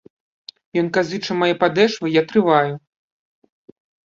[0.81, 2.73] Ён казыча мае падэшвы, я трываю.